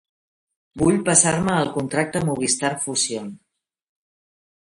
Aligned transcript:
Vull 0.81 0.95
passar-me 1.09 1.53
al 1.55 1.69
contracte 1.75 2.23
Movistar 2.31 2.73
Fusión. 2.87 3.29